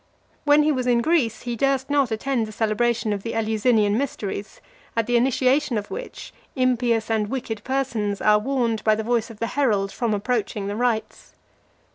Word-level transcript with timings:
When 0.45 0.63
he 0.63 0.71
was 0.71 0.87
in 0.87 1.03
Greece, 1.03 1.43
he 1.43 1.55
durst 1.55 1.87
not 1.91 2.09
attend 2.09 2.47
the 2.47 2.51
celebration 2.51 3.13
of 3.13 3.21
the 3.21 3.35
Eleusinian 3.35 3.99
mysteries, 3.99 4.59
at 4.97 5.05
the 5.05 5.15
initiation 5.15 5.77
of 5.77 5.91
which, 5.91 6.33
impious 6.55 7.11
and 7.11 7.27
wicked 7.27 7.63
persons 7.63 8.19
are 8.19 8.39
warned 8.39 8.83
by 8.83 8.95
the 8.95 9.03
voice 9.03 9.29
of 9.29 9.37
the 9.37 9.45
herald 9.53 9.91
from 9.91 10.15
approaching 10.15 10.65
the 10.65 10.75
rites. 10.75 11.35